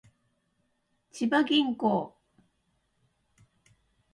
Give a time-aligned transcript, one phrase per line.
[1.11, 2.15] 千葉銀行